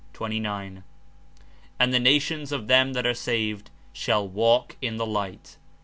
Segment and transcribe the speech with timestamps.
[0.15, 0.83] ''Ajid
[1.77, 5.57] the nations of them that are saved shall walk in the light.''''